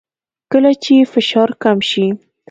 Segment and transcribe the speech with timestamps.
[0.51, 2.05] کله چې فشار کم شي